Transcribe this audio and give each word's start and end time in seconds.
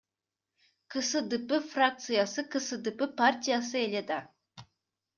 КСДП 0.93 1.49
фракциясы— 1.75 2.47
КСДП 2.57 3.07
партиясы 3.23 3.81
эле 3.87 4.07
да. 4.13 4.23